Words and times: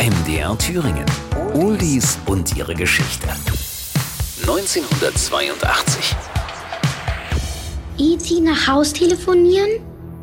MDR 0.00 0.56
Thüringen. 0.56 1.04
Oldies 1.52 2.18
und 2.24 2.56
ihre 2.56 2.74
Geschichte. 2.74 3.28
1982. 4.40 6.16
E.T. 7.98 8.40
nach 8.40 8.66
Haus 8.66 8.94
telefonieren? 8.94 9.68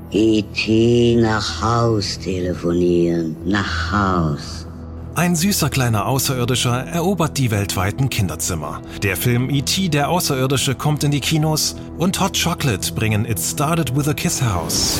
E.T. 0.10 1.18
nach 1.22 1.62
Haus 1.62 2.18
telefonieren. 2.18 3.36
Nach 3.46 3.92
Haus. 3.92 4.66
Ein 5.14 5.36
süßer 5.36 5.70
kleiner 5.70 6.08
Außerirdischer 6.08 6.88
erobert 6.88 7.38
die 7.38 7.52
weltweiten 7.52 8.10
Kinderzimmer. 8.10 8.82
Der 9.04 9.16
Film 9.16 9.52
E.T. 9.52 9.90
der 9.90 10.10
Außerirdische 10.10 10.74
kommt 10.74 11.04
in 11.04 11.12
die 11.12 11.22
Kinos 11.22 11.76
und 12.00 12.20
Hot 12.20 12.36
Chocolate 12.44 12.92
bringen 12.94 13.26
It 13.26 13.40
Started 13.40 13.96
With 13.96 14.08
a 14.08 14.16
Kiss 14.16 14.42
heraus. 14.42 15.00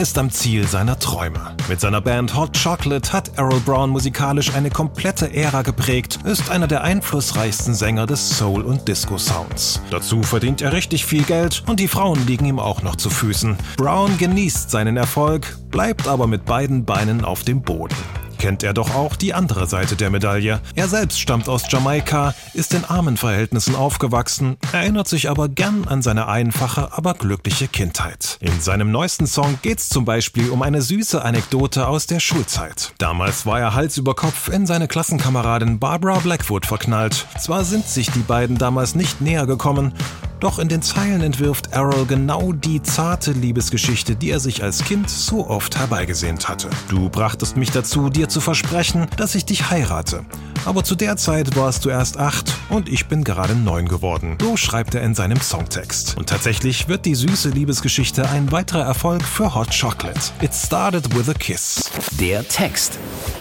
Er 0.00 0.04
ist 0.04 0.16
am 0.16 0.30
Ziel 0.30 0.66
seiner 0.66 0.98
Träume. 0.98 1.54
Mit 1.68 1.78
seiner 1.78 2.00
Band 2.00 2.34
Hot 2.34 2.58
Chocolate 2.58 3.12
hat 3.12 3.36
Errol 3.36 3.60
Brown 3.60 3.90
musikalisch 3.90 4.54
eine 4.54 4.70
komplette 4.70 5.34
Ära 5.34 5.60
geprägt, 5.60 6.20
ist 6.24 6.48
einer 6.48 6.66
der 6.66 6.82
einflussreichsten 6.84 7.74
Sänger 7.74 8.06
des 8.06 8.38
Soul- 8.38 8.62
und 8.62 8.88
Disco-Sounds. 8.88 9.82
Dazu 9.90 10.22
verdient 10.22 10.62
er 10.62 10.72
richtig 10.72 11.04
viel 11.04 11.22
Geld 11.24 11.64
und 11.66 11.80
die 11.80 11.86
Frauen 11.88 12.26
liegen 12.26 12.46
ihm 12.46 12.58
auch 12.58 12.80
noch 12.80 12.96
zu 12.96 13.10
Füßen. 13.10 13.58
Brown 13.76 14.16
genießt 14.16 14.70
seinen 14.70 14.96
Erfolg, 14.96 15.58
bleibt 15.70 16.08
aber 16.08 16.26
mit 16.26 16.46
beiden 16.46 16.86
Beinen 16.86 17.22
auf 17.22 17.44
dem 17.44 17.60
Boden 17.60 17.94
kennt 18.40 18.62
er 18.62 18.72
doch 18.72 18.94
auch 18.94 19.16
die 19.16 19.34
andere 19.34 19.66
Seite 19.66 19.96
der 19.96 20.08
Medaille. 20.08 20.60
Er 20.74 20.88
selbst 20.88 21.20
stammt 21.20 21.46
aus 21.46 21.64
Jamaika, 21.68 22.34
ist 22.54 22.72
in 22.72 22.86
armen 22.86 23.18
Verhältnissen 23.18 23.76
aufgewachsen, 23.76 24.56
erinnert 24.72 25.08
sich 25.08 25.28
aber 25.28 25.50
gern 25.50 25.86
an 25.86 26.00
seine 26.00 26.26
einfache, 26.26 26.88
aber 26.92 27.12
glückliche 27.12 27.68
Kindheit. 27.68 28.38
In 28.40 28.58
seinem 28.62 28.90
neuesten 28.90 29.26
Song 29.26 29.58
geht's 29.60 29.90
zum 29.90 30.06
Beispiel 30.06 30.48
um 30.48 30.62
eine 30.62 30.80
süße 30.80 31.22
Anekdote 31.22 31.86
aus 31.86 32.06
der 32.06 32.18
Schulzeit. 32.18 32.94
Damals 32.96 33.44
war 33.44 33.60
er 33.60 33.74
Hals 33.74 33.98
über 33.98 34.14
Kopf 34.14 34.48
in 34.48 34.66
seine 34.66 34.88
Klassenkameradin 34.88 35.78
Barbara 35.78 36.18
Blackwood 36.20 36.64
verknallt. 36.64 37.26
Zwar 37.38 37.64
sind 37.66 37.86
sich 37.86 38.10
die 38.10 38.20
beiden 38.20 38.56
damals 38.56 38.94
nicht 38.94 39.20
näher 39.20 39.46
gekommen, 39.46 39.92
doch 40.40 40.58
in 40.58 40.68
den 40.68 40.82
Zeilen 40.82 41.20
entwirft 41.20 41.72
Errol 41.72 42.06
genau 42.06 42.52
die 42.52 42.82
zarte 42.82 43.32
Liebesgeschichte, 43.32 44.16
die 44.16 44.30
er 44.30 44.40
sich 44.40 44.62
als 44.62 44.84
Kind 44.84 45.08
so 45.08 45.46
oft 45.46 45.78
herbeigesehnt 45.78 46.48
hatte. 46.48 46.70
Du 46.88 47.08
brachtest 47.08 47.56
mich 47.56 47.70
dazu, 47.70 48.08
dir 48.08 48.28
zu 48.28 48.40
versprechen, 48.40 49.06
dass 49.16 49.34
ich 49.34 49.44
dich 49.44 49.70
heirate. 49.70 50.24
Aber 50.64 50.84
zu 50.84 50.94
der 50.94 51.16
Zeit 51.16 51.56
warst 51.56 51.84
du 51.84 51.90
erst 51.90 52.18
acht 52.18 52.54
und 52.68 52.88
ich 52.88 53.06
bin 53.06 53.24
gerade 53.24 53.54
neun 53.54 53.88
geworden. 53.88 54.36
So 54.40 54.56
schreibt 54.56 54.94
er 54.94 55.02
in 55.02 55.14
seinem 55.14 55.40
Songtext. 55.40 56.16
Und 56.16 56.28
tatsächlich 56.28 56.88
wird 56.88 57.06
die 57.06 57.14
süße 57.14 57.50
Liebesgeschichte 57.50 58.28
ein 58.28 58.52
weiterer 58.52 58.84
Erfolg 58.84 59.22
für 59.22 59.54
Hot 59.54 59.68
Chocolate. 59.78 60.20
It 60.42 60.54
started 60.54 61.14
with 61.16 61.28
a 61.28 61.34
kiss. 61.34 61.90
Der 62.18 62.46
Text. 62.46 62.98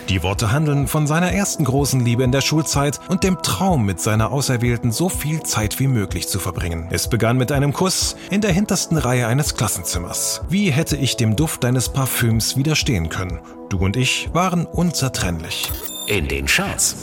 Die 0.09 0.23
Worte 0.23 0.51
handeln 0.51 0.87
von 0.87 1.05
seiner 1.05 1.31
ersten 1.31 1.63
großen 1.63 2.03
Liebe 2.03 2.23
in 2.23 2.31
der 2.31 2.41
Schulzeit 2.41 2.99
und 3.09 3.23
dem 3.23 3.43
Traum, 3.43 3.85
mit 3.85 3.99
seiner 3.99 4.31
Auserwählten 4.31 4.91
so 4.91 5.07
viel 5.07 5.43
Zeit 5.43 5.79
wie 5.79 5.85
möglich 5.85 6.27
zu 6.27 6.39
verbringen. 6.39 6.87
Es 6.89 7.07
begann 7.07 7.37
mit 7.37 7.51
einem 7.51 7.73
Kuss 7.73 8.15
in 8.31 8.41
der 8.41 8.51
hintersten 8.51 8.97
Reihe 8.97 9.27
eines 9.27 9.53
Klassenzimmers. 9.53 10.41
Wie 10.49 10.71
hätte 10.71 10.97
ich 10.97 11.15
dem 11.15 11.35
Duft 11.35 11.63
deines 11.63 11.89
Parfüms 11.89 12.57
widerstehen 12.57 13.09
können? 13.09 13.39
Du 13.69 13.77
und 13.77 13.95
ich 13.95 14.29
waren 14.33 14.65
unzertrennlich. 14.65 15.71
In 16.07 16.27
den 16.27 16.47
Charts. 16.47 16.95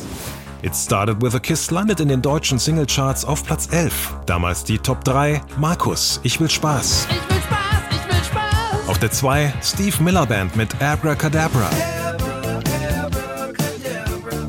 It 0.63 0.75
Started 0.75 1.23
With 1.23 1.37
a 1.37 1.39
Kiss 1.39 1.70
landet 1.70 2.01
in 2.01 2.09
den 2.09 2.23
deutschen 2.23 2.59
Singlecharts 2.59 3.25
auf 3.25 3.45
Platz 3.45 3.69
11. 3.70 4.17
Damals 4.27 4.65
die 4.65 4.79
Top 4.79 5.05
3 5.05 5.43
Markus, 5.59 6.19
Ich 6.25 6.41
will 6.41 6.51
Spaß. 6.51 7.07
Ich 7.09 7.31
will 7.31 7.41
Spaß, 7.41 7.59
ich 7.93 8.13
will 8.13 8.25
Spaß. 8.25 8.89
Auf 8.89 8.98
der 8.98 9.13
2 9.13 9.55
Steve 9.63 10.03
Miller 10.03 10.27
Band 10.27 10.57
mit 10.57 10.83
Abracadabra. 10.83 11.70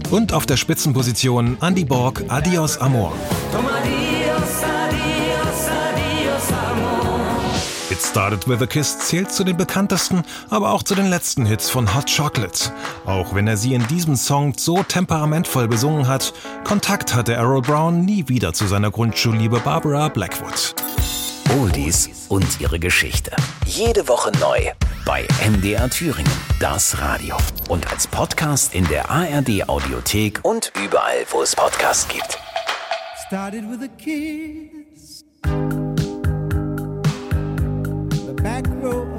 Und 0.09 0.31
auf 0.31 0.45
der 0.45 0.55
Spitzenposition 0.55 1.57
Andy 1.61 1.83
Borg 1.83 2.23
Adios 2.29 2.77
Amor. 2.77 3.13
It 7.89 8.01
Started 8.01 8.47
With 8.47 8.61
a 8.61 8.67
Kiss 8.67 8.99
zählt 8.99 9.31
zu 9.31 9.43
den 9.43 9.57
bekanntesten, 9.57 10.23
aber 10.49 10.71
auch 10.71 10.83
zu 10.83 10.95
den 10.95 11.09
letzten 11.09 11.45
Hits 11.45 11.69
von 11.69 11.93
Hot 11.93 12.05
Chocolate. 12.15 12.71
Auch 13.05 13.33
wenn 13.33 13.47
er 13.47 13.57
sie 13.57 13.73
in 13.73 13.85
diesem 13.87 14.15
Song 14.15 14.53
so 14.57 14.83
temperamentvoll 14.83 15.67
besungen 15.67 16.07
hat, 16.07 16.33
Kontakt 16.63 17.13
hatte 17.13 17.33
Errol 17.33 17.61
Brown 17.61 18.05
nie 18.05 18.27
wieder 18.29 18.53
zu 18.53 18.67
seiner 18.67 18.91
Grundschulliebe 18.91 19.59
Barbara 19.59 20.07
Blackwood. 20.09 20.75
Oldies 21.59 22.09
und 22.29 22.61
ihre 22.61 22.79
Geschichte. 22.79 23.31
Jede 23.65 24.07
Woche 24.07 24.31
neu 24.39 24.71
bei 25.07 25.25
MDR 25.49 25.89
Thüringen, 25.89 26.29
das 26.59 26.99
Radio. 26.99 27.37
Und 27.69 27.89
als 27.89 28.05
Podcast 28.07 28.75
in 28.75 28.85
der 28.89 29.09
ARD 29.09 29.69
Audiothek 29.69 30.41
und 30.43 30.73
überall, 30.83 31.25
wo 31.31 31.41
es 31.41 31.55
Podcasts 31.55 32.09
gibt. 32.09 32.37
started 33.27 33.63
with 33.69 33.81
a 33.81 33.87
kiss. 33.97 35.23
The 38.25 38.33
back 38.41 38.65
row 38.81 39.16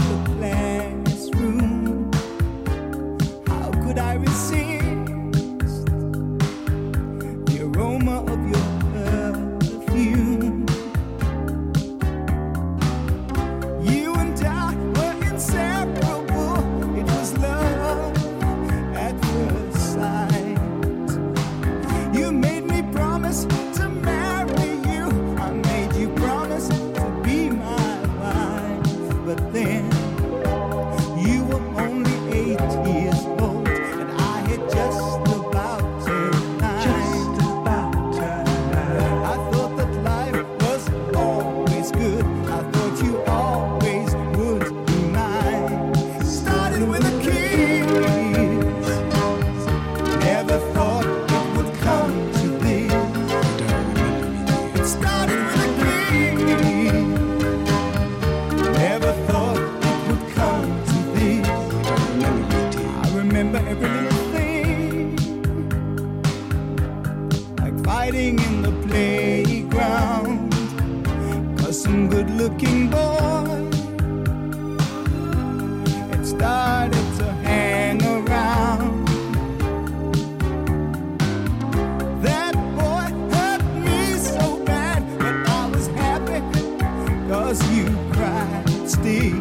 cause 87.28 87.60
you 87.70 87.84
cried 88.12 88.64
still. 88.86 89.36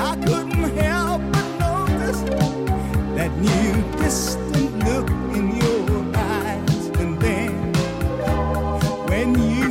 I 0.00 0.16
couldn't 0.26 0.76
help 0.76 1.22
but 1.32 1.48
notice 1.58 2.20
that 3.16 3.30
new 3.38 3.98
distant 3.98 4.84
look 4.84 5.08
in 5.36 5.56
your 5.62 6.16
eyes. 6.16 6.86
And 7.00 7.20
then 7.20 7.52
when 9.08 9.28
you 9.56 9.63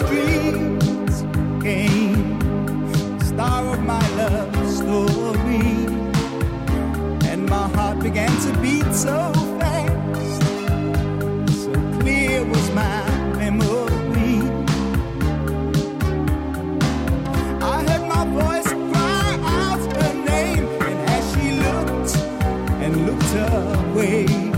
streets 0.00 1.16
came 1.62 2.40
star 3.20 3.62
of 3.74 3.80
my 3.84 4.06
love 4.16 4.54
story, 4.70 5.86
and 7.30 7.46
my 7.48 7.66
heart 7.74 7.98
began 8.00 8.32
to 8.46 8.50
beat 8.60 8.92
so 8.94 9.32
fast. 9.58 10.42
So 11.62 11.72
clear 12.00 12.44
was 12.44 12.66
my 12.72 13.02
memory. 13.38 14.36
I 17.62 17.76
heard 17.88 18.04
my 18.14 18.24
voice 18.40 18.70
cry 18.90 19.30
out 19.58 19.82
her 19.98 20.14
name, 20.32 20.66
and 20.88 20.98
as 21.16 21.24
she 21.32 21.46
looked 21.64 22.12
and 22.84 22.92
looked 23.06 23.34
away, 23.52 24.49